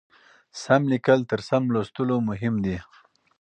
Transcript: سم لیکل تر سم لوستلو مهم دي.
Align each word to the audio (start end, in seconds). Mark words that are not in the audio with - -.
سم 0.63 0.81
لیکل 0.91 1.19
تر 1.29 1.39
سم 1.49 1.63
لوستلو 1.73 2.17
مهم 2.29 2.55
دي. 2.65 2.77